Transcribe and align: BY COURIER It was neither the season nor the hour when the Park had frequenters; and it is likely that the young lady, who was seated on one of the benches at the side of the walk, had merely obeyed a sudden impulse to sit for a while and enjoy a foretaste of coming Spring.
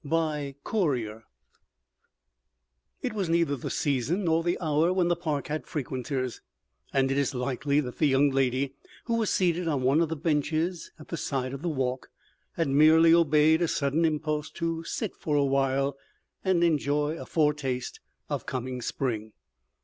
BY 0.03 0.55
COURIER 0.63 1.25
It 3.03 3.13
was 3.13 3.29
neither 3.29 3.55
the 3.55 3.69
season 3.69 4.23
nor 4.23 4.41
the 4.41 4.57
hour 4.59 4.91
when 4.91 5.09
the 5.09 5.15
Park 5.15 5.45
had 5.45 5.67
frequenters; 5.67 6.41
and 6.91 7.11
it 7.11 7.19
is 7.19 7.35
likely 7.35 7.79
that 7.81 7.99
the 7.99 8.07
young 8.07 8.31
lady, 8.31 8.73
who 9.05 9.13
was 9.17 9.29
seated 9.29 9.67
on 9.67 9.83
one 9.83 10.01
of 10.01 10.09
the 10.09 10.15
benches 10.15 10.91
at 10.97 11.09
the 11.09 11.17
side 11.17 11.53
of 11.53 11.61
the 11.61 11.69
walk, 11.69 12.09
had 12.53 12.67
merely 12.67 13.13
obeyed 13.13 13.61
a 13.61 13.67
sudden 13.67 14.03
impulse 14.03 14.49
to 14.49 14.83
sit 14.85 15.15
for 15.15 15.35
a 15.35 15.45
while 15.45 15.95
and 16.43 16.63
enjoy 16.63 17.15
a 17.21 17.25
foretaste 17.27 17.99
of 18.27 18.47
coming 18.47 18.81
Spring. 18.81 19.33